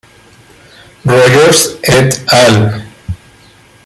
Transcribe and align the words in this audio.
Rogers 1.05 1.77
"et 1.83 2.21
al. 2.31 2.83